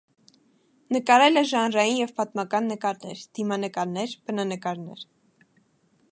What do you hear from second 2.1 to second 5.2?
պատմական նկարներ, դիմանկարներ, բնանկարներ։